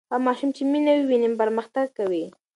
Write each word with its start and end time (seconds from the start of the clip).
هغه 0.11 0.19
ماشوم 0.25 0.49
چې 0.55 0.63
مینه 0.71 0.93
ویني 1.09 1.29
پرمختګ 1.41 1.87
کوي. 1.97 2.25